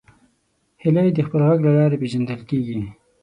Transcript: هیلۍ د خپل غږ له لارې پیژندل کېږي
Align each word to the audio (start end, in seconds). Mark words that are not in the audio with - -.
هیلۍ 0.81 1.09
د 1.13 1.19
خپل 1.27 1.41
غږ 1.47 1.59
له 1.67 1.71
لارې 1.77 1.99
پیژندل 2.03 2.41
کېږي 2.49 2.79